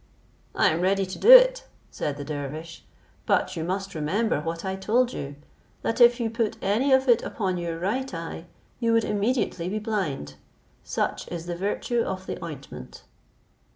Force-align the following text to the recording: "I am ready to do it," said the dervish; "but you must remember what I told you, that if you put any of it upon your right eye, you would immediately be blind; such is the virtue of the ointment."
"I 0.55 0.69
am 0.69 0.81
ready 0.81 1.05
to 1.05 1.19
do 1.19 1.29
it," 1.29 1.65
said 1.91 2.17
the 2.17 2.23
dervish; 2.23 2.83
"but 3.27 3.55
you 3.55 3.63
must 3.63 3.93
remember 3.93 4.41
what 4.41 4.65
I 4.65 4.75
told 4.75 5.13
you, 5.13 5.35
that 5.83 6.01
if 6.01 6.19
you 6.19 6.27
put 6.27 6.57
any 6.59 6.91
of 6.91 7.07
it 7.07 7.21
upon 7.21 7.59
your 7.59 7.77
right 7.77 8.11
eye, 8.11 8.45
you 8.79 8.93
would 8.93 9.05
immediately 9.05 9.69
be 9.69 9.77
blind; 9.77 10.37
such 10.83 11.27
is 11.27 11.45
the 11.45 11.55
virtue 11.55 12.01
of 12.01 12.25
the 12.25 12.43
ointment." 12.43 13.03